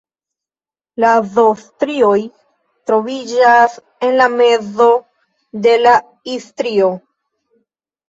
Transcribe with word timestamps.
La 1.03 1.11
Z-strioj 1.35 2.15
troviĝas 2.93 3.77
en 4.09 4.19
la 4.25 4.29
mezo 4.41 4.91
de 5.69 5.79
la 5.87 5.97
I-strio. 6.37 6.95